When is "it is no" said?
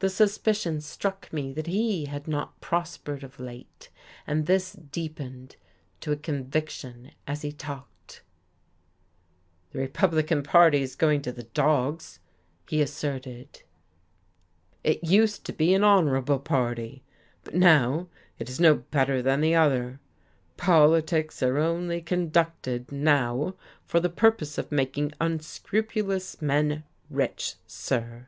18.40-18.74